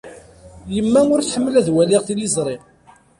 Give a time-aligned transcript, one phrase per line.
[0.75, 2.57] Yemma ur tḥemmel ad waliɣ tiliẓri.